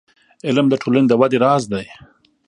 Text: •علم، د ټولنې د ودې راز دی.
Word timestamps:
•علم، 0.47 0.65
د 0.69 0.73
ټولنې 0.81 1.07
د 1.09 1.13
ودې 1.19 1.37
راز 1.45 1.63
دی. 1.73 1.85